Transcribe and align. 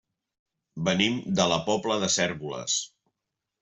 Venim 0.87 1.21
de 1.41 1.47
la 1.53 1.61
Pobla 1.69 2.01
de 2.07 2.13
Cérvoles. 2.19 2.83